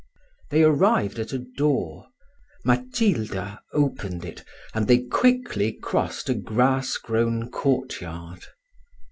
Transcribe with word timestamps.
They 0.49 0.63
arrived 0.63 1.19
at 1.19 1.31
a 1.31 1.37
door: 1.37 2.07
Matilda 2.65 3.59
opened 3.71 4.25
it, 4.25 4.43
and 4.73 4.87
they 4.87 4.97
quickly 5.03 5.73
crossed 5.73 6.27
a 6.27 6.33
grass 6.33 6.97
grown 6.97 7.51
court 7.51 8.01
yard. 8.01 8.45